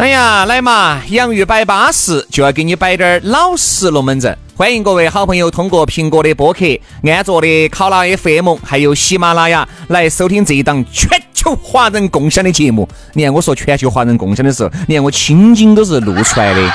[0.00, 1.02] 哎呀，来嘛！
[1.10, 4.34] 洋芋摆巴适，就要给你摆点儿老实龙门阵。
[4.56, 6.64] 欢迎各位好朋友通过苹果的播客、
[7.02, 12.88] 安卓的考拉 FM，还有喜马拉雅来收听这一档全球华人共享的节目。
[13.12, 16.72] 你看我说全球华人共享的时候，你看我青筋都是露出来的。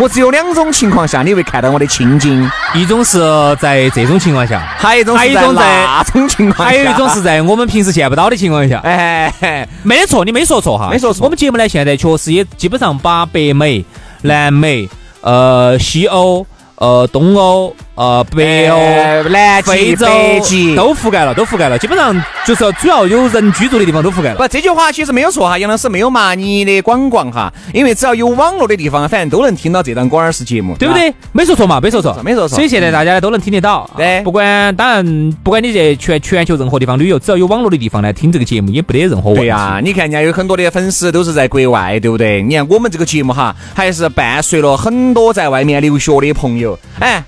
[0.00, 3.20] 我只有两种情况下你会看到我的青筋，一种是
[3.60, 8.80] 在这种情况下，还有一种还有一种在那种情况下，还有一种是在我们平时见不到的情况下。
[8.80, 13.84] 哎，没得错，你没说错哈，没说错我们节目呢，现在确实也基本上把北美、
[14.22, 14.88] 南美、
[15.20, 16.44] 呃西欧、
[16.76, 22.14] 呃东欧、呃北欧、呃南极非洲北极都覆盖了，都覆盖了，基本上
[22.44, 24.36] 就是主要有人居住的地方都覆盖了。
[24.36, 31.12] 不，这句话其实没有错哈，杨老师没有骂你的广广哈，因为只要有网络的地方，反正都能听到这档广耳式节目，对不对？
[31.32, 33.88] 没说错嘛，没说错，没说错所以现在大家都能听得到。
[33.96, 39.40] 对啊不管当然，不管你在全全球任何地方旅游，只要有网络的地方来听这个节目，也不得任何问题。
[39.42, 42.42] 对呀、你看人家有很多的粉丝都是在国外，对不对？
[42.42, 47.22] 你看我们这个节目哈，还是伴随了很多在外面留学的朋友，哎，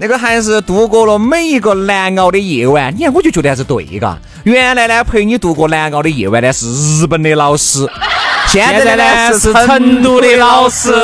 [0.00, 2.94] 那个还是度过了每一个难熬的夜晚。
[2.96, 4.16] 你看，我就觉得还是对嘎。
[4.44, 7.84] 原来呢，陪你度过难熬的夜晚呢是日本的老师，
[8.46, 10.94] 现在呢呢是是成成都的老老师师。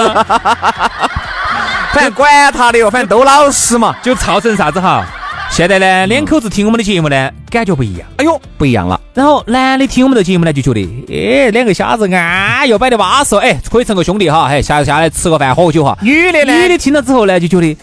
[1.92, 3.96] 反正管他的哟，反正都老师嘛。
[4.02, 5.04] 就造成啥子哈？
[5.50, 8.08] 现在呢，两口子听我们的节目呢，感觉不一样。
[8.16, 9.00] 哎呦，不一样了。
[9.12, 15.96] 然后男的听我们的节目呢，就觉得，哎，两个瞎子啊，又摆得巴适，哎，可以成个兄弟哈，哎，下下来吃个饭喝个酒哈。
[16.00, 16.52] 女的呢？
[16.52, 17.76] 女的听了之后呢，就觉得，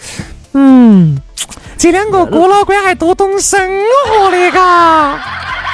[0.53, 1.17] 嗯，
[1.77, 3.59] 这两个哥老倌还多懂生
[4.09, 5.19] 活的嘎，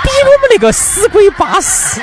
[0.03, 1.99] 比我们那个死鬼巴适。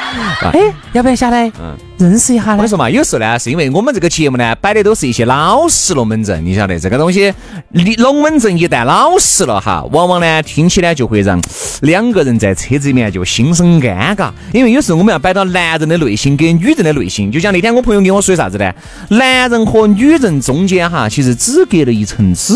[0.52, 2.68] 哎，要不要下来嗯认识一下呢我跟你？
[2.68, 7.32] 说嘛，有时候呢，是因为我们这个节目呢，摆的都是一些老实龙门阵，你晓得这个东西，
[7.70, 11.40] 你龙门阵一旦老实了哈，往往呢听起来就会让
[11.82, 18.72] 两个人在车子里面就心生尴尬，因为有时候我们要摆到男人的内心跟女人的内心，就像那天我朋友跟我说啥子呢？
[19.10, 22.52] 男人和女人中间哈，其实只隔了一层纸。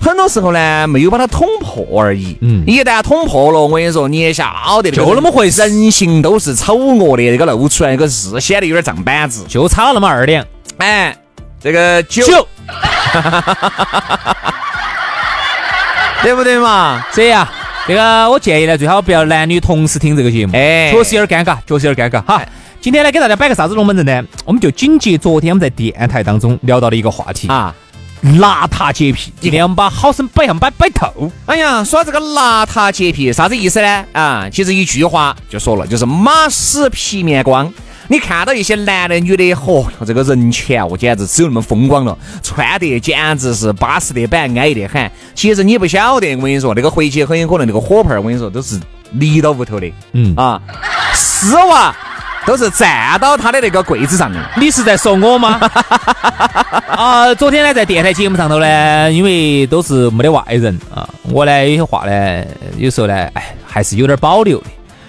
[0.00, 2.36] 很多时候呢，没有把它捅破而已。
[2.40, 9.44] 嗯，一旦捅破了，我跟你说，你也晓得，就那么回事人性都是丑恶的，这个露出来那个是显得有点胀板子。
[9.48, 10.44] 就差那么二两，
[10.78, 11.16] 哎，
[11.60, 12.48] 这个酒，酒。
[16.22, 17.04] 对不对嘛？
[17.12, 17.52] 这样啊，
[17.86, 22.42] 这个我建议呢，最好不要男女同时听这个节目，哎确实有点尴尬，确实有点尴尬哈。
[22.80, 24.24] 今天呢，给大家摆个啥子龙门阵呢？
[24.46, 27.74] 我们就紧接昨天我们在电台当中聊到的一个话题，啊，
[28.24, 29.32] 邋遢洁癖。
[29.40, 31.30] 今天我们把好生摆上摆摆透。
[31.46, 34.04] 哎呀，说这个邋遢洁癖啥子意思呢？
[34.12, 37.72] 啊，其实一句话就说了，就是马屎皮面光。
[38.08, 45.10] 你看到一些男的女的，嚯、这个人前哦，简直只有那么风光了，穿得简直是巴适得板，安逸得很。
[45.34, 48.78] 其实你不晓得，我跟你说，那个回去很有可能那个火盆儿，我跟你说都是
[49.12, 50.60] 立到屋头的，嗯啊，
[51.14, 51.96] 丝袜
[52.46, 54.38] 都是站到他的那个柜子上的。
[54.56, 55.60] 你是在说我吗？
[56.94, 62.44] 啊，昨天呢，在电台节目上头呢，因为都是没得外人啊，我呢有些话呢，
[62.76, 64.66] 有时候呢，哎，还是有点保留的。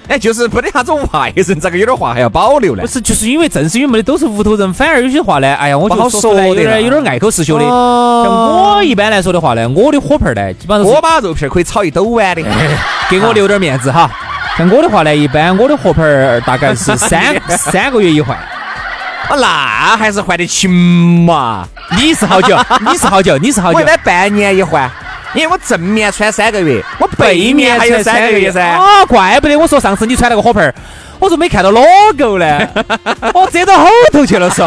[0.07, 2.88] 哎，就是没得啥子外人，这个有点话还要保留呢不。
[2.88, 7.66] 是，就是因为正是因为没得都是屋头人，反而有些话呢，哎呀，我就不好说的了点有点爱口是羞的。
[7.66, 8.34] 哦像
[8.78, 12.44] 我一般来说的话呢，我的火盆儿呢，基本上锅巴肉片儿可以炒一兜碗的。
[13.09, 14.09] 给我留点面子哈。
[14.57, 18.38] 像我的话呢，一般我的火盆儿大概是 三三个月一换。
[18.38, 21.67] 啊，那还是换得勤嘛。
[21.97, 22.57] 你是好久？
[22.81, 23.38] 你是好久？
[23.38, 23.85] 你是好久我一？
[23.85, 24.89] 般半年一换，
[25.33, 28.75] 因为我正面穿三个月，我背面还有三个月噻。
[28.77, 30.73] 哦，怪不得我说上次你穿那个火盆儿，
[31.19, 32.59] 我说没看到 logo 呢，
[33.34, 34.63] 我遮到后头去了嗦。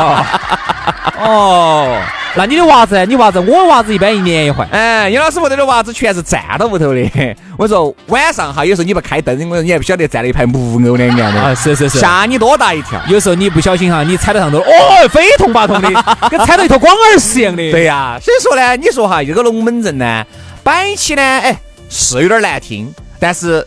[1.21, 1.97] 哦，
[2.39, 3.05] 那你的袜子呢？
[3.05, 4.65] 你袜子，我袜子一般一年一换。
[4.69, 7.37] 哎，杨老师屋头的袜子全是站到屋头的。
[7.59, 11.99] 我说晚上哈，有时候你不开灯，我说你还不晓得站了一排木偶两样啊，的，是是是。
[11.99, 13.03] 吓你多大一跳。
[13.09, 15.91] 有时候你不小心哈，你踩到上头，哦，非痛八痛的，
[16.31, 17.57] 跟踩到一坨光耳屎一样的。
[17.73, 20.25] 对呀、所以说呢，你说哈，这个龙门阵呢，
[20.63, 21.59] 摆起呢，哎，
[21.91, 23.67] 是有点难听，但是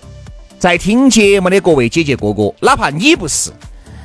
[0.57, 3.51] 在听节目的各位姐姐哥哥，哪怕你不是，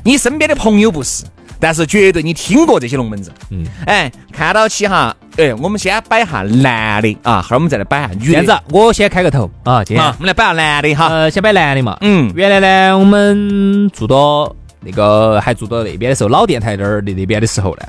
[0.02, 1.22] 你身边的朋友不是，
[1.58, 3.32] 但是绝对你听过这些龙门阵。
[3.50, 8.26] 嗯，哎，看到起哈，哎，我们先摆下男的啊，后儿我们再来摆下女的。
[8.26, 11.08] 这样子，我先开个头啊，今天啊，我们来摆下男的哈。
[11.08, 11.96] 呃，先摆男的嘛。
[12.00, 17.82] 嗯原来呢，我们住到那个还住到那边的时候，老电台那儿那那边的时候呢，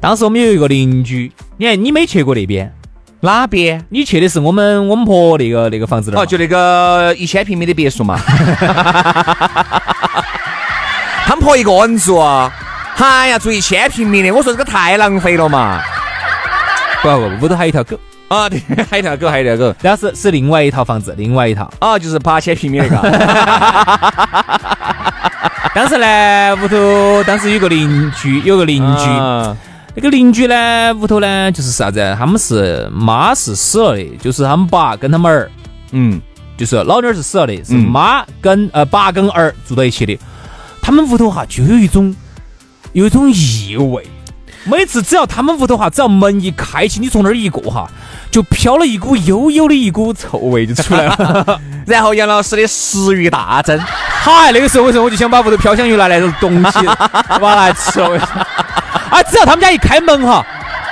[0.00, 2.72] 当时我们有一个邻居，你看你没去过那边，
[3.20, 3.84] 哪边？
[3.88, 8.18] 你去的是我们我们婆那个那个房子那儿哦，就那个一千平米的别墅嘛。
[11.24, 12.52] 他们婆一个人住啊，
[13.02, 15.80] 哎呀，住一千平米的，我说这个太浪费了嘛。
[17.02, 19.74] 不不不，屋头还有一条狗，啊，对， 还有一条狗，还有一条狗。
[19.82, 21.68] 然后是是另外一套房子，另外一套。
[21.80, 22.96] 啊，就是八千平米那个。
[25.74, 29.56] 当时 呢，屋头当时有个邻居，有个邻居，啊
[29.94, 32.14] 那个邻居呢，屋头呢就是啥子？
[32.16, 35.50] 他们是妈是死了的，就是他们爸跟他们儿，
[35.90, 36.20] 嗯，
[36.56, 40.16] 就是老妞儿是死了的，是嗯妈跟呃爸跟儿住到一起的。
[40.80, 42.14] 他们屋头哈就有一种
[42.92, 44.06] 有一种异味，
[44.64, 47.88] 每次只要他们屋头哈，只要门一开启，你从那儿一过哈，
[48.30, 51.60] 就飘了一股悠悠的一股臭味就出来了。
[51.86, 56.86] 然后杨老师的食欲大增，嗨，那个时候为什么我就想把屋头飘香鱼拿来东西，
[57.26, 58.18] 把它来吃了？
[59.10, 60.44] 啊，只要他们家一开门哈。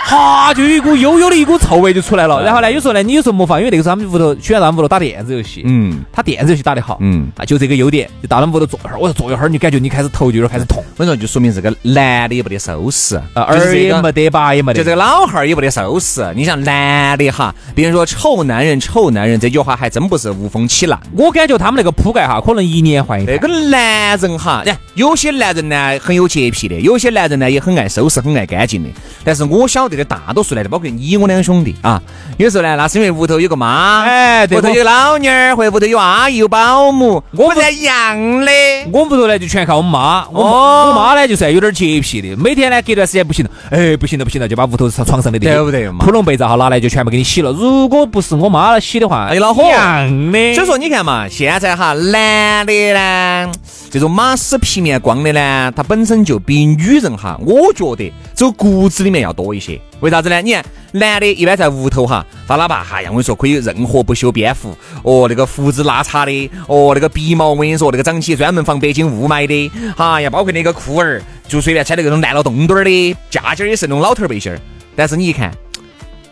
[0.04, 2.42] 哈，就有一股悠悠的一股臭味就出来了。
[2.42, 16.26] 然后呢，有时候呢，你有时候没法，因为那个时候他们屋头喜欢们屋头打电子游戏，嗯，他电子游戏打得好，嗯啊，就这个优点，就到他们屋头坐一会儿，我说坐一会儿，你感觉你开始头就有点开始痛，我跟你说，就说明这个男的也没得收拾，啊，就是这个耳也没得，吧也没得，就这个老汉儿也没得收拾。
[16.34, 21.00] 你像男的哈，别人说臭男人，臭男人这句话还真不是无风起浪。
[21.12, 23.32] 我感觉他们那个铺盖哈，可能一年换一台。
[23.32, 28.88] 那个男人哈，哎有些男人呢很有洁癖的，有些男人呢也很爱收拾、很爱干净的。
[29.22, 32.00] 但是我晓得的大多数男的，包括你我两兄弟啊，
[32.38, 38.50] 有时候呢，那是因为屋头有个妈，哎对屋头有老妞儿，或者屋头有阿姨、有保姆，我们是一样的。
[38.92, 47.50] 我们屋头呢就全靠我妈，我、哦我妈呢就算有点洁癖的，每天呢隔段时间不行了，哎不行了不行了，就把屋头床上的对不对嘛被罩哈拿来就全部给你洗了。
[47.50, 50.54] 如果不是我妈来洗的话，哎恼火一样的。
[50.54, 53.50] 所以说，你看嘛，现在哈，男的呢，
[53.90, 59.79] 这种马屎皮面光的呢，他本身就比女人哈，我觉得走骨子里面要多一些。
[60.00, 60.40] 为啥子呢？
[60.40, 74.58] 你看，男的一般在屋头哈，他哪怕哈呀，我跟你说，可以任何不修边幅，哦，那个胡子拉碴的，哦，那个鼻毛，我跟你说，那个长起专门防北京雾霾的，哈呀，包括那个裤儿，就随便穿那种烂了洞洞儿的，夹脚儿也是那种老头儿背心儿。
[74.96, 75.52] 但是你一看，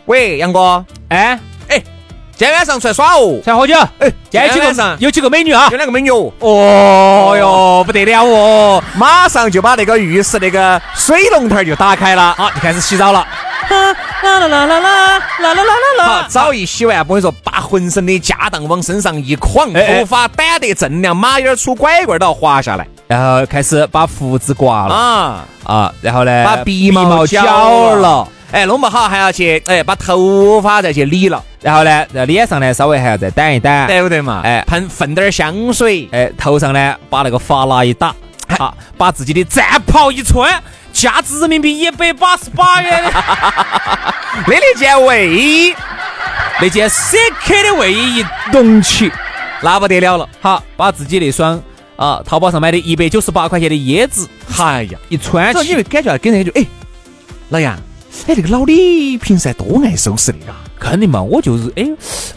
[0.05, 1.39] 喂，杨哥，哎，
[2.39, 3.75] 今天晚上出来耍哦，出来喝酒？
[3.99, 5.75] 哎，今天晚上有几个美女啊有？
[5.75, 6.31] 两个美女哦。
[6.39, 8.81] 哦哟，不得了哦！
[8.95, 12.33] 马上就把那个浴室那个水龙头儿就打开了。
[12.37, 13.27] 好，就开始洗澡了。
[13.69, 13.93] 啦
[14.23, 15.63] 啦啦啦啦啦啦啦
[15.97, 25.45] 啦好，澡一洗完，我跟你说，把浑身的家当往身上一捆，哎哎头发掸得锃亮，马眼儿出拐棍儿都要滑下来然后开始把胡子刮了啊！
[25.65, 34.41] 啊，然后呢，把鼻毛绞绞了，，哎，弄不好还要去哎把头发再去理了，然后呢，在脸上呢稍微还要再掸一掸，对不对嘛？
[34.43, 34.63] 哎。
[34.65, 38.15] 喷喷点儿香水，哎，头上呢把那个发蜡一打，
[38.57, 40.61] 啊，把自己的战袍一穿，
[40.93, 43.03] 价值人民币一百八十八元。
[43.03, 45.75] 的的那件卫衣
[46.61, 49.11] 那件 CK 的卫衣一隆起，
[49.61, 50.29] 那不得了了。
[50.39, 51.61] 好，把自己那双
[51.97, 54.29] 啊淘宝上买的一百九十八块钱的椰子。
[54.57, 55.59] 哎呀，一穿起。
[55.59, 56.65] 这你会，感觉跟人家就哎，
[57.49, 57.75] 老杨，
[58.27, 60.53] 哎，这个老李平时还多爱收拾的嘎。
[60.79, 61.85] 肯定嘛，我就是哎，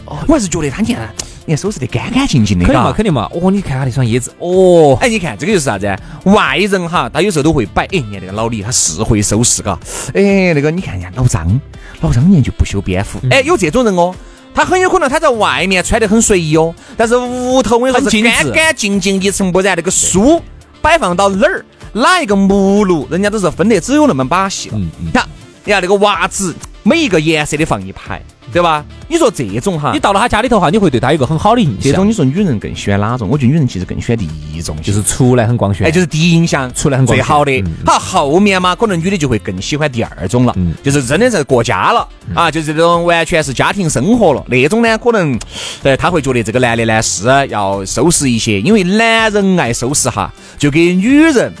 [0.05, 1.09] 我还是觉得他你看，
[1.45, 5.87] 你看收拾得干干净净的，肯定嘛，肯定嘛，哦，你看他那双椰子，哦，哎，你看这个就是啥子？
[6.25, 9.79] 外人哈，他有时候都会摆，哎，你看那个老李他是会收拾，嘎，
[10.13, 11.59] 哎，那个你看人家老张，
[12.01, 14.13] 老张年就不修边幅，哎，有这种人哦。
[14.55, 19.75] 他很有可能他在外面穿得很随意哦，但是屋头我跟你说是干干净净一尘不染。
[19.75, 20.39] 那个书
[20.79, 24.75] 摆放到哪儿，哪一个目录，人家都是分得只有那么把戏了。
[24.77, 25.27] 嗯嗯看，
[25.63, 28.21] 你看那个袜子，每一个颜色的放一排，
[28.51, 28.83] 对吧？
[29.07, 33.29] 你说这种哈你，到了他家里头哈，你会对他有一个很好的印象，这种你说女人更喜欢哪种？
[33.29, 37.73] 我觉得女人其实更喜欢第一种，就是出来很光鲜，哎，就是第一印象出来很光鲜最好的嗯。
[37.85, 37.99] 好，
[38.29, 45.39] 后面嘛，可能女的就会更喜欢第二种了嗯，就是真的是过家了啊，就是这种完全是家庭生活了那种呢，可能
[45.81, 51.53] 对他会觉得这个男的呢是要收拾一些，因为男人爱收拾哈，就给女人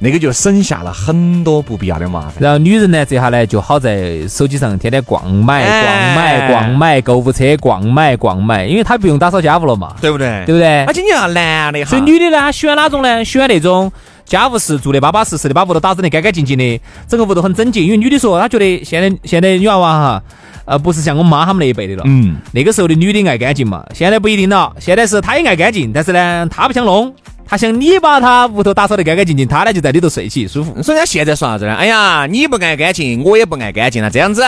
[0.00, 2.34] 那个就省下了很多不必要的麻烦。
[2.38, 10.44] 然后女人呢，这下呢就好在手机上天天逛买、哎逛买、逛买，购物车逛买、逛买，因为她不用打扫家务了嘛，对不对？
[10.46, 10.92] 对不对而？
[10.92, 13.24] 且你要男的哈，所以女的呢，她喜欢哪种呢？
[13.24, 13.90] 喜欢那种
[14.24, 17.82] 家务事做的巴巴适适的，把屋头打整得干干净净的，整个屋头很整洁。
[17.82, 20.22] 因为女的说，她觉得现在现在女娃娃哈，
[20.64, 22.02] 呃，不是像我妈他们那一辈的了。
[22.06, 24.72] 嗯，那个时候的女的爱干净嘛，现在不一定了。
[24.78, 27.12] 现在是她也爱干净，但是呢，她不想弄，
[27.50, 30.82] 他想你把他屋头打扫得干干净净，他呢就在里头睡起舒服。
[30.82, 31.74] 所以人家现在说啥子呢？
[31.74, 34.10] 哎呀，你不爱干净，我也不爱干净了。
[34.10, 34.44] 这样子，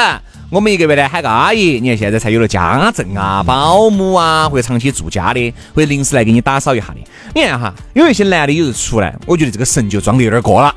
[0.51, 6.97] 我们一个月呢喊个阿姨，你看现在才有了家政啊、保姆啊，或者长期住家的，或者临时来给你打扫一下的。
[7.35, 10.75] 你看哈，有一些男的有时出来，我觉得这个神就装的有点过了。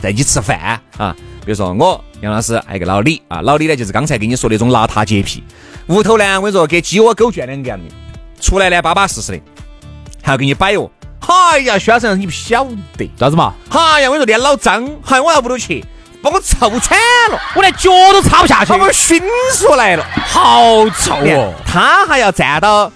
[0.00, 1.14] 在一起吃饭啊，
[1.44, 5.42] 比如说我杨老师，还有个老李啊，老李呢就是刚才跟你说那种邋遢洁癖，
[5.88, 7.84] 屋头呢我跟你说跟鸡窝狗圈两个样的，
[8.40, 9.40] 出来呢巴巴适适的，
[10.22, 10.90] 还要给你摆哦。
[11.26, 12.64] 哎呀，薛生你不晓
[12.96, 13.54] 得咋子嘛？
[13.70, 15.84] 哎呀，我跟你说连老张，喊我到屋头去，
[16.22, 16.98] 把我臭惨
[17.30, 19.20] 了，我连脚都擦不下去，把我熏
[19.54, 21.52] 出来了，好臭哦！
[21.66, 22.90] 他还要站到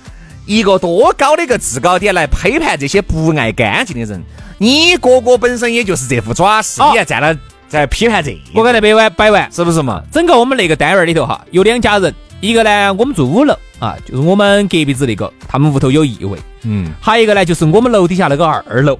[0.46, 4.22] 一个多高的一个制高点来批判这些不爱干净的人。
[4.58, 8.38] 你哥哥本身也就是这副爪势，你还站到在批判这？
[8.54, 10.02] 我刚才摆完摆完，是不是嘛？
[10.12, 18.98] 整个我们那个单元里头哈，有两家人，一个呢我们住五楼啊，就是我们隔壁子那个，他们屋头有异味，嗯，还有一个呢就是我们楼底下那个二楼。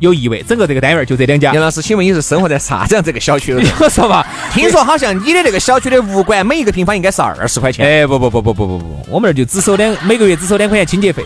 [0.00, 1.54] 有异味，整个这个单元就这两家。
[1.54, 3.54] 杨老师，请问你是生活在啥子样这个小区？
[3.54, 7.86] 我 说嘛，听说好像你的那个小区的物管每一个平方应该是二十块钱。
[8.02, 11.22] 哎，不不不不不不不，我们那儿就只收两，每个月只收两块钱清洁费。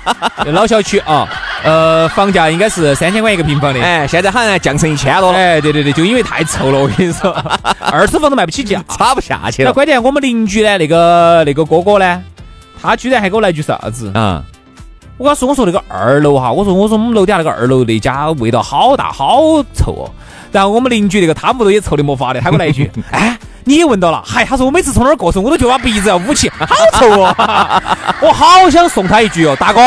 [0.52, 1.28] 老小区啊，
[1.64, 3.80] 呃，房价应该是三千块一个平方的。
[3.80, 5.38] 哎，现在好像降成一千多了。
[5.38, 7.30] 哎，对对对，就因为太臭了，我跟你说，
[7.90, 9.70] 二手房都卖不起价，差不下去了。
[9.70, 12.22] 那关键我们邻居呢，那个那个哥哥呢，
[12.80, 14.42] 他居然还给我来句啥子啊？
[15.16, 19.40] 我跟他说，我说那个二楼哈，我说我说我们楼底下那个二楼那家味道好大，好
[19.74, 20.10] 臭哦。
[20.52, 24.22] 然后我们邻居那个他屋头也臭的没法的，他给我来一句， 哎，你也闻到了？
[24.26, 26.66] 嗨，他说我每次从那儿过时，我都觉得把鼻子要捂起，好
[26.98, 27.34] 臭哦。
[28.20, 29.80] 我好想送他一句哦，大哥。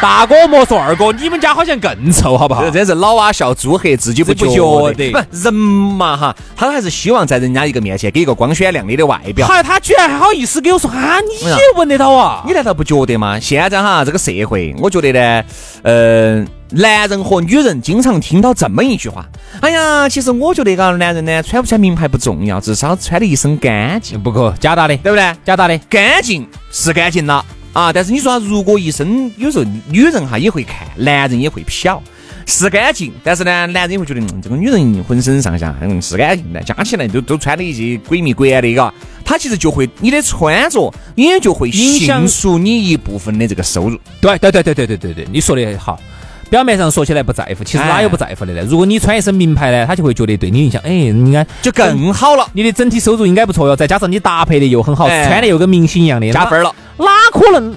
[0.00, 2.68] 大哥莫说二哥，你们家好像更臭，好不好？
[2.70, 5.10] 真是老蛙笑猪黑，自己不觉得。
[5.10, 9.46] 不，人嘛哈，他还是希望在人家一个面前给一个光鲜亮丽的外表。
[9.46, 12.42] 还他居然还好意思给我说啊，你也闻得到啊？
[12.46, 13.40] 你难道不觉得吗？
[13.40, 15.44] 现在哈这个社会，我觉得呢，
[15.82, 19.24] 嗯，男人和女人经常听到这么一句话：
[19.60, 25.34] 哎呀，其实我觉得嘎，男人呢穿不穿名牌不重要，至少穿的一身干净，不可假打的，对不对？
[25.44, 27.44] 假打的，干净是干净了。
[27.76, 27.92] 啊！
[27.92, 31.98] 但是你说，如果一生有时候女人哈也会看，男人也会瞟，
[32.46, 33.12] 是干净。
[33.22, 38.94] 但是呢，男人也会觉得这个女人浑身上下嗯是干净的，加起来都都穿的一些鬼迷鬼眼的，嘎。
[39.26, 43.98] 他其实就会你的穿着也就会影响出你一部分的这个收入。
[44.22, 46.00] 对对对对对对对对，你说的好。
[46.48, 48.62] 表面上说起来不在乎，其实哪有不在乎的呢？
[48.70, 52.48] 如果你穿一身名牌呢，他就会觉得对你印象，哎，应该就更好了。
[52.52, 56.72] 你的整体收入应该不错哟，再加上你搭配的又很好，穿的又跟明星一样的，加分了。
[56.98, 57.76] 哪可能？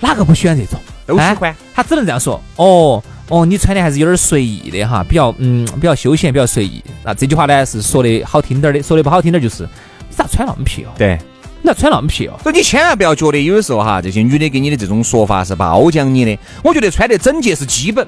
[0.00, 0.80] 哪个不喜欢这种？
[1.06, 1.54] 都喜欢。
[1.74, 2.42] 他只能这样说。
[2.56, 6.82] 哦哦，你穿的还是有点随意的哈，比较嗯，比较休闲，比较随意。
[7.02, 9.64] 那这句话呢是说的好听点的，说的不好听点就是，
[10.08, 10.88] 你咋穿那么皮哦？
[10.96, 11.18] 对，
[11.62, 12.34] 你咋穿那么皮哦？
[12.42, 16.38] 所以你千万不要觉得有的时候哈，这些女的给你的这种说法是褒奖你的。
[16.62, 18.06] 我觉得穿得整洁是基本，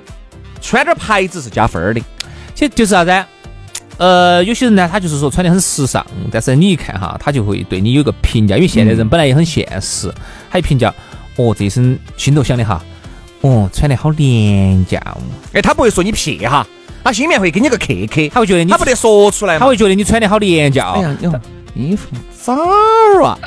[0.60, 2.00] 穿点牌子是加分的。
[2.54, 3.10] 其实就是啥子？
[3.98, 10.10] 呃，有些人呢，他就是说穿的很时尚，但是你一看哈，他就会对你有个评价，因为现代人本来也很现实，
[10.50, 10.94] 他一评价。
[11.36, 12.82] 哦，这一身心头想的哈，
[13.42, 15.20] 哦，穿的好廉价哦。
[15.52, 16.66] 哎，他不会说你撇哈，
[17.04, 20.92] 他心里面会给你个 K K，他会觉得你他不得说出来，他会觉得你穿的好廉价。
[20.92, 21.16] 哎呀，
[21.74, 22.08] 衣服
[22.40, 23.38] 咋儿啊？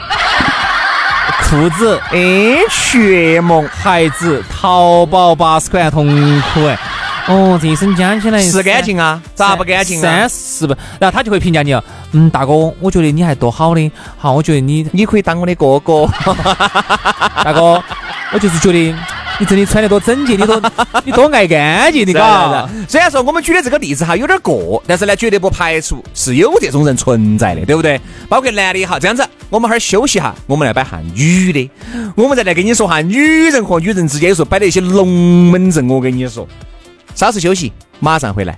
[1.43, 6.08] 裤子 H&M，鞋子淘宝八十块钱同
[6.41, 6.79] 款哎。
[7.28, 9.22] 哦，这一身加起来是干净啊？
[9.36, 10.01] 咋不干净啊？
[10.01, 11.84] 三十不，然后他就会评价你哦。
[12.13, 13.92] 嗯，大哥，我觉得你还多好的。
[14.18, 16.08] 好，我觉得你你可以当我的哥哥。
[17.44, 17.82] 大哥，
[18.34, 18.96] 我就是觉得
[19.40, 20.62] 你真的穿得多整洁，你多
[21.06, 22.68] 你多爱干净的嘎。
[22.90, 28.01] 虽然说我们举的这个例子哈有点过，但是呢，绝对不排除是有这种人存在的，对不对？
[28.28, 31.70] 包括男的也好，这样子，我们哈儿休息哈，我们来摆下女的，
[32.16, 35.08] 我们再来跟你说哈，女人和女人之间有时候摆的一些龙
[35.51, 36.48] 门阵，我跟你说。
[37.15, 38.58] 稍事休息，马上回来。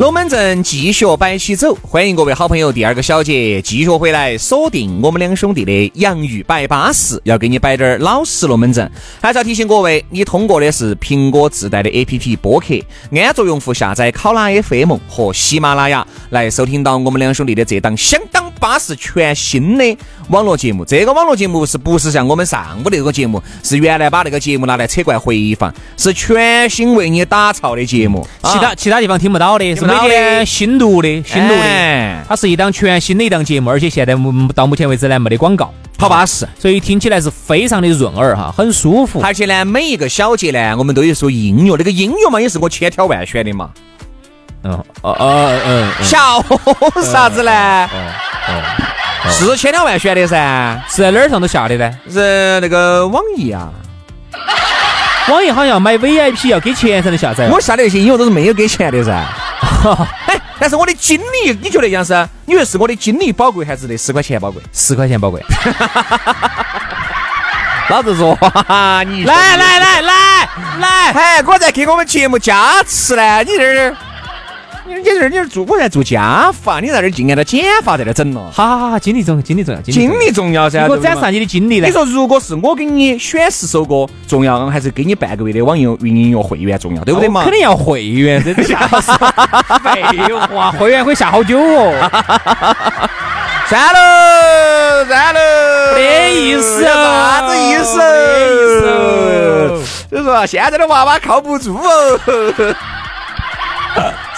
[0.00, 8.90] 龙门阵继续摆起走，欢迎各位好朋友第二个小姐继续回来锁定我们两兄弟的洋芋摆巴士，要给你摆点儿老实龙门阵。
[9.20, 12.82] 还是要提醒各位，你通过的是苹果自带的 APP 播客，
[13.12, 19.96] 安卓用户下载考拉 FM 和喜马拉雅来收听到我们两兄弟的这档相当巴适全新的
[20.28, 20.84] 网络节目。
[20.84, 34.14] 这个网络节目是不是像我们上午那个节目，是原来把那个节目拿来扯过来回放，是全新为你打造的节目，其他其他地方听不到的，是每天新录的，新录的，它是一档全新的一档节目，而且现在
[34.54, 39.20] 到目前为止呢没得广告，好巴适，所以听起来是非常的润耳哈，很舒服。
[39.22, 43.70] 而且呢，每一个小节呢，我们都有说音乐，那个音乐嘛，也是我千挑万选的嘛。
[44.62, 46.44] 嗯，哦哦嗯，笑
[47.02, 47.88] 啥子呢？
[48.50, 51.90] 哦 是千挑万选的噻，是在哪儿上头下的呢？
[52.10, 53.68] 是那个网易啊。
[55.28, 57.48] 网易好像买 VIP 要给钱才能下载。
[57.48, 59.12] 我下的那些音乐都是没有给钱的噻。
[60.26, 62.28] 哎，但是我的精力，你觉得杨生？
[62.46, 64.60] 你觉得是我的精力宝贵，还是那十块钱宝贵？
[64.72, 65.40] 十块钱宝贵。
[67.88, 68.36] 老子说，
[69.06, 70.48] 你来来来来
[70.80, 73.96] 来，哎，我在给我们节目加持呢，你这儿，
[74.96, 78.50] 你这儿你这儿做，我在做家法，你在这儿净按照减法在那儿整了。
[78.52, 81.86] 好好好，精力重，精力重要，精力重要噻，如果展示下你的精力呢？
[81.86, 87.44] 你说如果是我给你选十首歌重要，还是给你半个月的网易云音乐会员重要，对不对嘛？
[87.44, 90.02] 肯定要会员，这下 废
[90.52, 91.92] 话，会员可以下好久哦。
[93.68, 97.98] 算了算了，没意思，啥子意思？
[97.98, 99.84] 没意思。
[100.10, 102.18] 所以说现在的娃娃靠不住哦。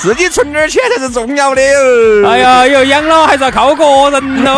[0.03, 2.29] 自己存点钱才是重要的哦。
[2.29, 4.53] 哎呀，有养老还是要靠个人喽。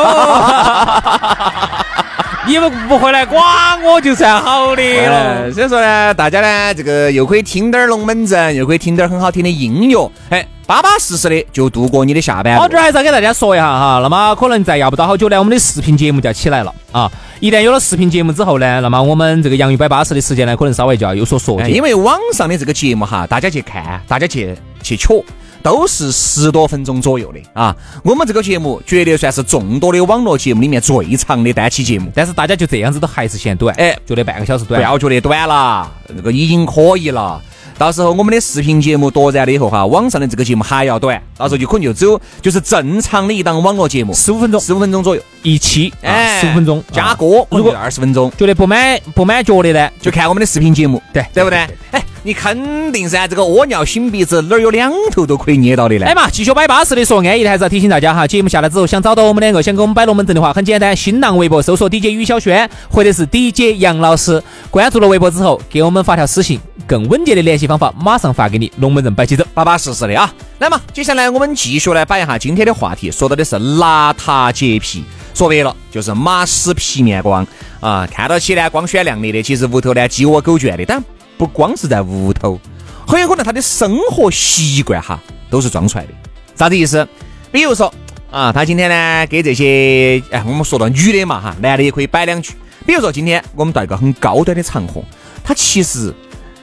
[2.48, 3.42] 你们不回来管
[3.83, 5.52] 我就算好的了。
[5.52, 12.57] 所以说呢，大家呢，这个又可以听点龙门阵，又可以听点很好听的音乐，哎，巴巴适适的就度过你的下班。
[12.57, 14.00] 好，这儿还是要给大家说一下哈。
[14.02, 17.11] 那么可能再要不到好久呢，我们的视频节目就要起来了啊。
[17.40, 21.74] 一旦有了视频节目之后呢，那么我们这个洋芋摆巴适的时间呢，可能稍微就要有所缩减。
[21.74, 24.54] 因为网上的这个节目哈，大家去看，大家去
[24.85, 25.25] 去瞧。
[25.62, 27.75] 都是十多分钟左右的啊！
[28.03, 37.40] 我们这个节目绝对算是众多的网络节目里面最长的单期节目，但是大家就这样子都还是嫌短，哎，觉得半个小时短，不要觉得短了，这个已经可以了。
[37.79, 51.66] 到时候我们的视频节目夺燃了以后哈，网上的这个节目还要短，到时候就可能就只有就是正常的一档网络节目，十五分钟，十五分钟左右一期，哎，十五分钟加歌，如果二十分钟，觉得不满不满觉得呢，就看我们的视频节目，对对不对？
[51.90, 56.07] 哎，你肯定噻，这个屙尿擤鼻子哪儿有两头都可以捏到的呢？
[56.07, 68.49] 哎嘛，继续摆巴适的说，安逸的还是要提醒大家哈，节目下来之后想找到我们两个，想跟我们摆龙门阵的话，很简单，新浪微博搜索 DJ 于小轩或者是 DJ 杨老师，关注了微博之后给我们发条私信，更稳健的联系方法马上发。
[68.49, 70.33] 给你龙门阵摆起走，巴巴适适的啊！
[70.61, 75.03] 来嘛，接下来我们继续来摆一下今天的话题，说到的是邋遢洁癖，
[75.35, 77.47] 说白了就是马屎皮面光
[77.81, 78.07] 啊！
[78.11, 80.85] 看到起呢光鲜亮丽的，其实屋头呢鸡窝狗圈的。
[80.87, 81.03] 但
[81.37, 82.59] 不光是在屋头，
[83.07, 85.20] 很有可能他的生活习惯哈
[85.51, 86.11] 都是装出来的。
[86.57, 87.07] 啥子意思？
[87.51, 87.92] 比如说
[88.31, 92.55] 啊，他今天呢给这些哎，我们说到女的嘛哈，男的也可以摆两句。
[92.87, 95.03] 比如说今天我们到一个很高端的场合，
[95.42, 96.14] 他其实。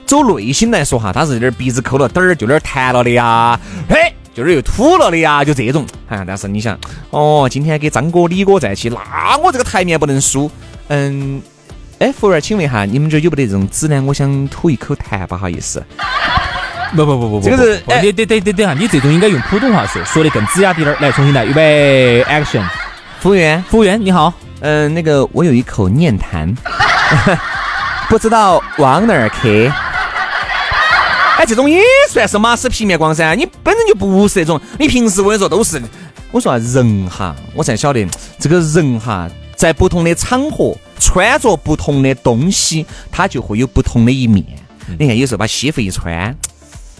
[0.03, 3.57] 走内心来说哈，他是有点鼻子抠了点儿，就有点弹了的呀，
[3.87, 5.85] 嘿，就有点又吐了的呀，就这种。
[6.09, 6.77] 哎，但是你想，
[7.11, 10.51] 哦，今天给张哥、李哥在一起，那我这个台面不能输。
[10.89, 11.41] 嗯，
[12.01, 14.01] 哎，服务员，请问一下，你们这有没得这种纸呢？
[14.07, 15.85] 我想吐一口痰，不好意思。
[16.95, 20.97] 不不不不不，这个是，哎，等等等等等下，你这种应该用普通话说，说的更吱呀滴点儿。
[20.99, 22.63] 来，重新来，预备，action。
[23.19, 24.33] 服务员，服务员，你好。
[24.61, 26.51] 嗯，那个我有一口念痰，
[28.09, 29.71] 不知道往哪儿去。
[31.37, 33.35] 哎，这种也算是马屎皮面光噻！
[33.35, 35.79] 你本身就不是那种，你平时我跟你说都是。
[36.31, 38.03] 我说啊，人哈，我才晓得
[38.39, 44.45] 这个人哈，在不同的场合穿着不同的东西，它就会有不同的一面。
[44.99, 46.35] 你看，有时候把西服一穿，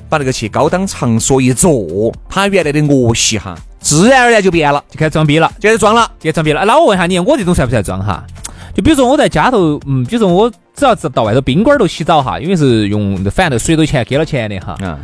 [0.10, 6.66] 把那个去高档场所一坐，他原来的恶习哈，自然而然就变了，就开始装逼了，就开始装了，就装逼了。
[6.66, 8.26] 那我问下你，我这种算不算装哈？
[8.74, 14.98] 就比如说我在家头，嗯，比如说我只要是到外头宾馆头洗澡哈，因为是用反正水都钱给了钱的哈，嗯，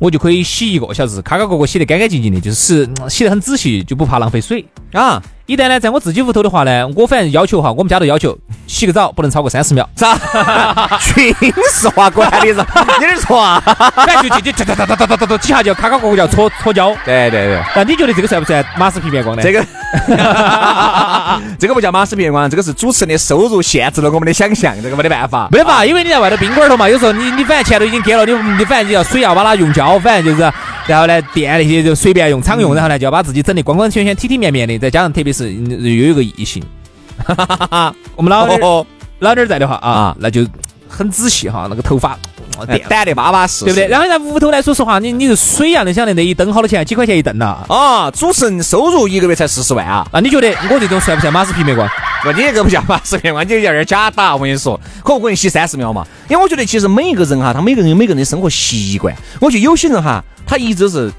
[0.00, 5.20] 我就可以洗一个小时，卡卡个个洗得干干净净的，就是洗得很仔细，就不怕浪费水啊。
[5.50, 9.88] 一旦呢，在我自己屋头的话呢，我反正要求哈，我们家都要求洗个澡不能超过三十秒。
[9.96, 10.16] 咋？
[11.00, 11.34] 军
[11.72, 12.64] 事化管理是？
[13.00, 13.60] 你是错啊？
[13.96, 16.94] 反正就就就哒哒哒哒哒哒哒几下就咔咔个个就搓搓胶。
[17.04, 17.60] 对对对。
[17.74, 19.42] 那你觉得这个算不算马斯皮面光呢？
[19.42, 19.60] 这个，
[21.58, 25.48] 这个不叫马斯皮面光，这个是主持人的收入限制了我们的想象，这个没得办法。
[25.50, 30.52] 没法，因为你在外头宾馆头嘛，有时候你你反正钱都已经给了，你你反正你要水要把它用胶，反正就是，
[30.86, 36.20] 然后呢电那些就随便用常用，然后呢就要把自己整得光光鲜鲜、体体面面的，再加上特别是又有一个。
[36.36, 36.62] 异性，
[38.14, 38.60] 我们老点
[39.18, 40.46] 老点在的话啊，那就
[40.88, 42.18] 很仔细哈，那个头发
[42.88, 43.88] 掸得巴巴适，对不对？
[43.88, 46.84] 然后在屋头来说实话，你你是水样的，晓得那一灯好多钱？
[46.84, 47.58] 几块钱一灯呐？
[47.68, 50.06] 啊，主持人收入一个月才四十万啊！
[50.12, 51.88] 那你觉得我这种算不算马屎皮面光？
[52.22, 54.34] 不，你这个不叫马屎皮面光，你有点假打。
[54.34, 56.06] 我跟你说，可不可能洗三十秒嘛？
[56.28, 59.14] 因为我觉得其实每一个人哈，他每个人有每个人的生活习惯。
[59.40, 61.10] 我觉得有些人哈，他一直是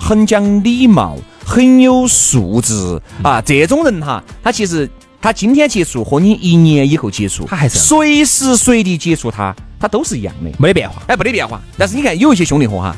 [0.00, 1.16] 很讲礼貌。
[1.42, 3.42] 很有素质啊！
[3.42, 4.88] 这种人哈，他其实
[5.20, 11.60] 他今天接触和你一年以后接触，他还是随时随地接触他，他都是一样的，没得变化，哎，没得变化。
[11.76, 12.94] 但是你看有一些兄弟伙哈，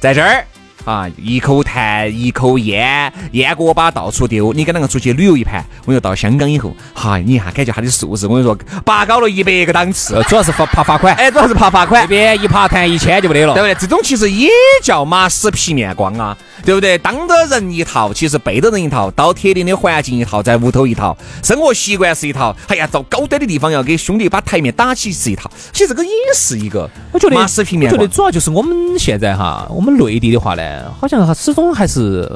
[0.00, 0.46] 在这儿。
[0.84, 4.52] 啊，一口痰，一口烟，烟锅巴到处丢。
[4.52, 10.22] 你跟那个出去旅游一盘，我跟你说到香港以后，哈，你一下感觉他的素质，我跟你说拔高了一百个档次。
[10.28, 12.02] 主要是罚怕罚款， 哎，主要是怕罚款。
[12.02, 13.74] 这边一爬痰一千就没得了，对不对？
[13.80, 14.50] 这种其实也
[14.82, 16.36] 叫马屎皮面光啊。
[16.64, 16.96] 对不对？
[16.98, 25.50] 当着人一套，其实背着人一套，到特定的环境一套，在屋头一套，生活习惯是一套，哎呀，到高端的地方要给兄弟把台面打起是一套。
[25.72, 27.90] 其实这个也是一个，我觉得马斯平面。
[27.92, 32.26] 我觉得主要就是我们现在哈，我们内地的话呢，好像始终还是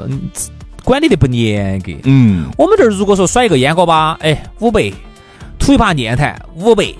[0.83, 1.91] 管理的不严格。
[2.03, 4.93] 嗯，我们这儿如果说甩一个烟锅巴，哎，五百；
[5.57, 6.95] 吐一把念坛，五百；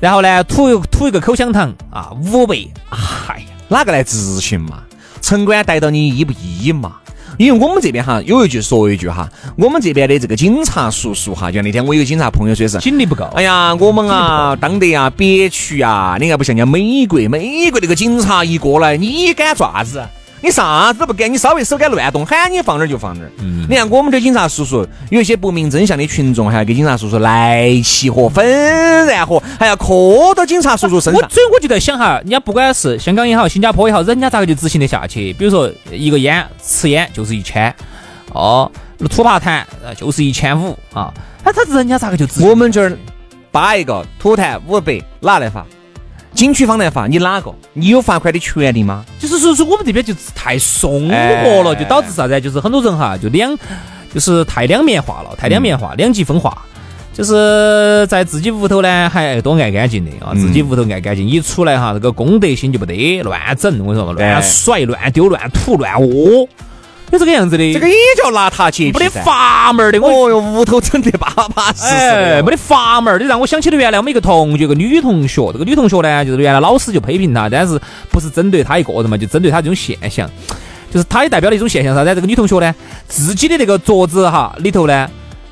[0.00, 2.56] 然后呢，吐吐一个口香糖啊，五百。
[2.90, 4.82] 哎呀，哪个来执行嘛？
[5.24, 6.96] 城管逮到你依不依嘛？
[7.38, 13.24] 因为我们这边哈有一句说一句哈，我们这边的这个警察叔叔哈，就那天我有个警察朋友说是警力不够。
[13.34, 20.06] 哎呀，我们啊当得啊憋屈啊，你看不像人家美国，美国那个警察一过来，你敢爪子？
[20.44, 23.30] 你啥子都不敢，你稍微手敢乱动，喊你放哪儿就放哪儿。
[23.38, 28.46] 嗯，你看我们这警察叔叔，有一些不明真相的群众，还要给警察叔叔来气火粉
[29.06, 31.30] 然火，还要磕到警察叔叔身上。
[31.30, 35.32] 所以我就在想哈，人家不管是香港也好，新加坡也好，人家咋个就执行得下去？
[35.32, 37.74] 比如说一个烟，吃烟就是一千，
[38.34, 38.70] 哦，
[39.08, 39.62] 吐把痰
[39.96, 41.10] 就是一千五啊，
[41.42, 42.50] 哎他人家咋个就执行？
[42.50, 42.94] 我们这儿
[43.50, 45.64] 扒一个吐痰五百，哪来罚？
[46.34, 47.54] 景区方来罚你哪个？
[47.72, 49.04] 你有罚款的权利吗？
[49.20, 52.40] 就是说说我们这边就太松活了，就导致啥子？
[52.40, 53.56] 就是很多人哈，就两
[54.12, 56.62] 就是太两面化了，太两面化，两极分化。
[57.12, 66.48] 就是在自己屋头呢，还多爱干净的啊，自己屋头爱干净，一出来哈，这个公德心就不得，乱整，我跟你说嘛，乱甩、乱丢、乱吐、乱屙。
[67.14, 69.98] 就这个样子的，这个也叫邋遢洁癖，没得阀门的。
[70.00, 75.52] 哦哟，屋头整得巴巴适适，没得阀门的，让我想起了原来我们一个同学，个女同学。
[75.52, 80.28] 这个女同学呢，就是原来老师就批评她，但是不是针对她一个人嘛，就针对她这种现象，
[80.92, 82.12] 就是她也代表了一种现象啥子？
[82.16, 82.74] 这个女同学呢，
[83.06, 85.08] 自己的那个桌子哈里头呢，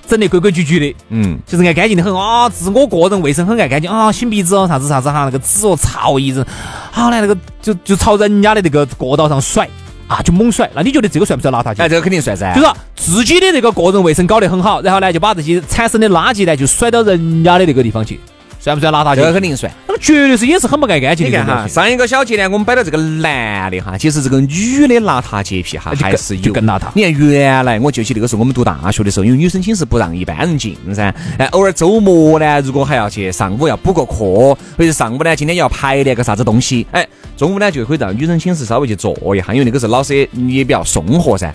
[0.08, 6.44] 整得规规矩矩的，嗯，就是爱干净的很啊，自我个人卫生很爱干净啊，擤鼻子哦，啥子啥子哈，那个纸哦，草一子，
[6.90, 9.68] 好嘞，那个就就朝人家的那个过道上甩。
[10.08, 11.70] 啊，就猛甩，那你觉得这个算不算邋遢？
[11.78, 12.54] 哎，这个肯定算噻。
[12.54, 18.20] 就是自己的这个个人卫生搞得很好，然后呢，就把这些产生的垃圾呢，就甩到人家的那个地方去。
[18.62, 19.16] 算不算邋遢？
[19.16, 21.26] 这个肯定算，那个绝对是也是很不爱干净。
[21.26, 26.84] 你看哈，上一个小节呢，我们摆到这个男的哈，其实这个女的邋遢洁癖哈还是有更邋遢。
[26.94, 37.04] 你看原来我就记那个时候我们读大学的时候，因为女生寝室不让一般人进噻，哎，偶尔周末呢，如果还要去上午要补个课，或者上午呢今天要排练个啥子东西，哎，
[37.36, 41.52] 中午呢就可以到女生寝室稍微去坐一下，因为那个时候老师也比较松活噻。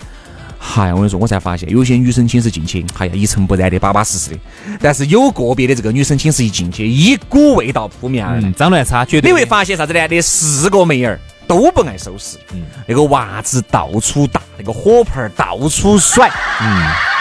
[0.58, 4.38] 嗨，我跟你说，我才发现有些女生寝室进去，哎呀，一尘不染的，巴巴适适的。
[4.80, 9.30] 但是有个别的这个女生寝室一进去，一股味道扑面而来，脏乱差，绝对。
[9.30, 10.06] 你会发现啥子呢？
[10.08, 16.28] 那四个妹儿都不爱收拾，嗯，那个袜子到处打，那个火盆到处甩，
[16.60, 16.90] 嗯，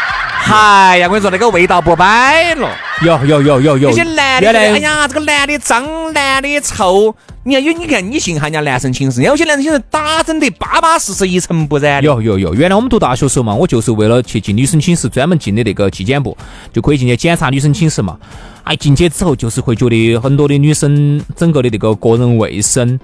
[0.49, 2.69] 嗨呀，我跟你说，那个味道不摆了。
[3.01, 3.89] 有有有有有。
[3.89, 7.13] 那些男的，哎呀，这个男的脏，男的臭。
[7.43, 12.01] 你看有，你看你信哈人家男生寝室，有些男生寝室打整得巴巴适适，一尘不染。
[12.01, 16.37] 有有有，原来我们读大学时候嘛，我就是为了去进女生寝室，专门进的那个纪检部，
[16.71, 18.17] 就可以进去检查女生寝室嘛。
[18.63, 22.97] 哎，进去之后就是会觉得很多的女生整个的那个个人卫生，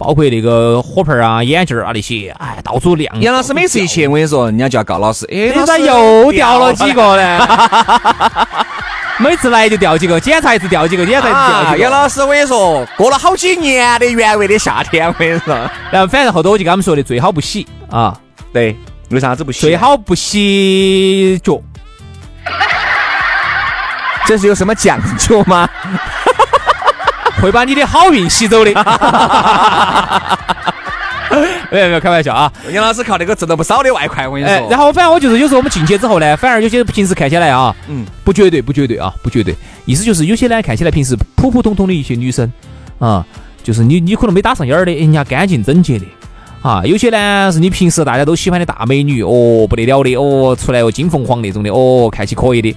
[0.00, 3.20] 包括那个火盆啊、眼镜啊那些，哎，到处亮。
[3.20, 7.46] 杨老师每次一去，我跟你说，人家就要告老师，哎，咋又掉了几个呢？
[9.20, 11.78] 每次来就掉几个，检查一次掉几个，检查一次掉几个。
[11.78, 15.54] 杨老师，我跟你说，过了好几年的原味的夏天，我跟你说。
[15.90, 18.18] 然后反正后头我就跟他们说的，最好不洗啊。
[18.54, 18.74] 对，
[19.10, 19.60] 为啥子不洗？
[19.60, 21.60] 最好不洗脚。
[24.26, 25.68] 这是有什么讲究吗？
[27.40, 28.72] 会把你的好运吸走的。
[31.70, 32.52] 没有没有开玩笑啊！
[32.72, 34.68] 杨老师靠那个挣了不少的外快，我跟你说。
[34.68, 39.54] 然后反正我就是有时候我们进去之后呢，反而有些平时看起来啊，嗯，不绝对不绝对啊，不绝对。
[39.84, 42.52] 意思就是有些呢看起来平时普普通通的一些女生
[42.98, 43.24] 啊，
[43.62, 46.04] 就是你你可能没打上眼儿的，人家干净整洁的
[46.62, 46.82] 啊。
[46.84, 52.76] 有些呢是你平时大家都喜欢的大美女哦，不得了的哦，出来哦金凤凰那种的哦，看起可以的。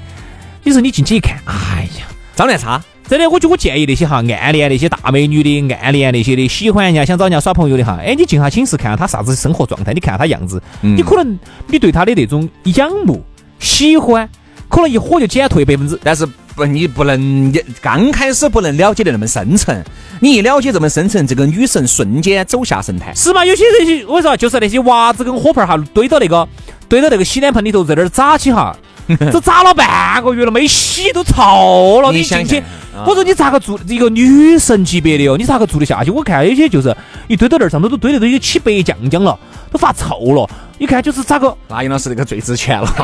[0.62, 2.80] 你说你进去一看，哎呀，脏乱差。
[3.08, 11.38] 真的，我就我建议那些哈暗恋那些大美女的、暗恋那些的、喜欢人家、想找人家耍朋友的哈，哎，你进下寝室看下她啥子生活状态，你看下她样子，你可能
[11.68, 13.24] 你对她的那种仰慕、
[13.60, 14.28] 喜欢，
[14.70, 16.00] 可能一火就减退百分之。
[16.04, 19.84] 但是不，你不能刚开始不能了解的那么深层，
[20.20, 23.16] 你一了解这么深层，这个女神瞬间走下神坛。
[23.16, 23.46] 是嘛？
[23.46, 26.48] 有些人我说就是那些袜子跟火盆哈堆到那个
[26.88, 28.76] 堆到那个洗脸盆里头，在那儿扎起哈。
[29.34, 32.10] 都扎了半个月了，没洗都臭了。
[32.14, 32.64] 你进去，
[33.06, 35.36] 我说你咋个住一个女神级别的哦？
[35.38, 36.12] 你咋个住得下去？
[36.12, 36.96] 我看有些就是
[37.28, 39.38] 一堆到那儿上头都堆的都有起白浆浆了，
[39.72, 40.48] 都发臭了。
[40.78, 41.56] 你看就是咋个？
[41.68, 42.88] 那杨老师那个最值钱了。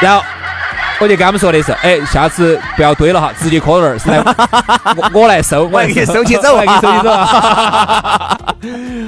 [0.00, 0.24] 然后
[0.98, 4.18] 我就跟他们说的是，哎，下次不要堆了哈，直接磕那儿，是来
[4.96, 7.10] 我我来收，我来给你收起走， 我来给你收起走。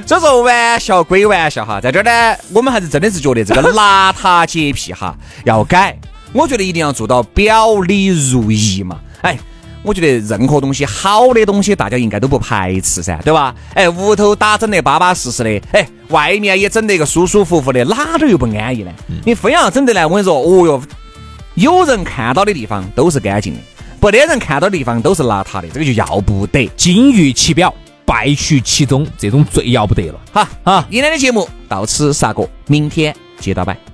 [0.07, 5.15] 所以说玩笑归玩笑哈，在这儿呢，我们还是真的是觉得这个邋遢洁癖哈
[5.45, 5.99] 要改。
[6.33, 8.99] 我觉得一定要做到表里如一嘛。
[9.21, 9.39] 哎，
[9.83, 13.55] 我觉得任何东西好的东西，大家应该都不排斥噻，对吧？
[13.75, 18.93] 哎，屋头打整得巴巴适适的，哎，外面也整得个舒舒服服的，哪点又不安逸呢？
[19.25, 20.83] 你非要整得来，我跟你说，哦哟。
[21.55, 23.61] 有人看到的地方都是干净的，
[24.01, 26.67] 不得人看到的地方都是邋遢的，这个就要不得。
[26.79, 27.73] 金玉其表，
[28.07, 30.19] 败絮其中，这种最要不得了。
[30.33, 33.92] 好啊，今天的节目到此杀过，明天接着摆。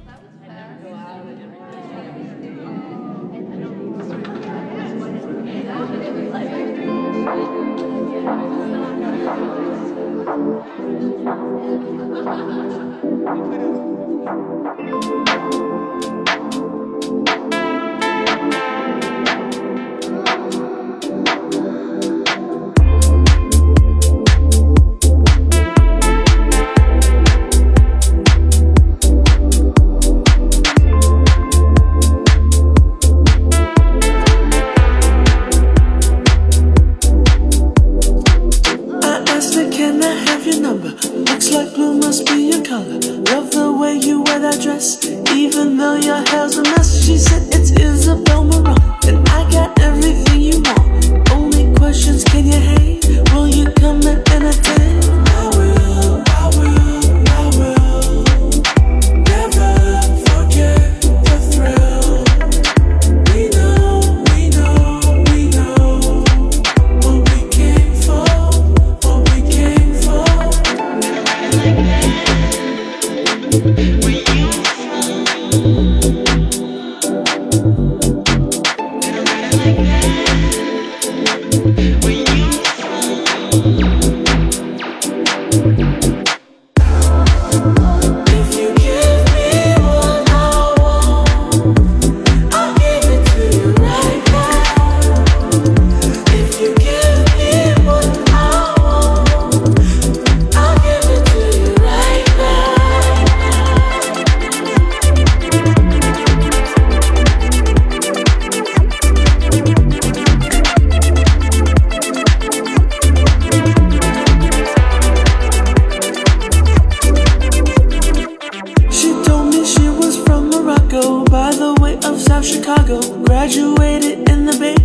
[121.24, 123.00] by the way of South Chicago.
[123.24, 124.76] Graduated in the Bay,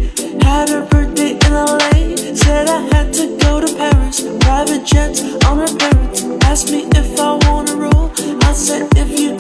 [0.44, 2.16] had her birthday in LA.
[2.36, 6.24] Said I had to go to Paris, private jets on her parents.
[6.46, 8.12] Asked me if I wanna roll,
[8.44, 9.33] I said if you